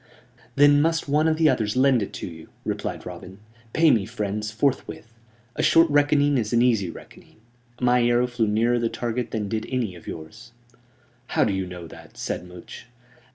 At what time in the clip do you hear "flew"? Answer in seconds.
8.25-8.47